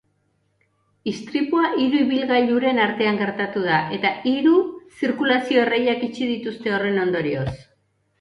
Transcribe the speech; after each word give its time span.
Istripua 1.09 1.65
hiru 1.81 1.99
ibilgailuren 2.05 2.81
artean 2.85 3.19
gertatu 3.19 3.65
da 3.65 3.75
eta 3.97 4.13
hiru 4.31 4.53
zirkulazio-erreiak 5.03 6.07
itxi 6.09 6.31
dituzte 6.31 6.75
horren 6.79 6.99
ondorioz. 7.05 7.47